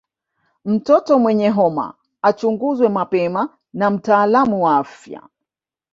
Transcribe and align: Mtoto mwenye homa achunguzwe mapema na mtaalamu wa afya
Mtoto 0.65 1.19
mwenye 1.19 1.49
homa 1.49 1.93
achunguzwe 2.21 2.89
mapema 2.89 3.49
na 3.73 3.89
mtaalamu 3.89 4.63
wa 4.63 4.77
afya 4.77 5.21